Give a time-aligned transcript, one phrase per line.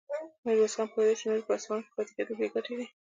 [0.43, 2.87] ميرويس خان پوهېده چې نور يې په اصفهان کې پاتې کېدل بې ګټې دي.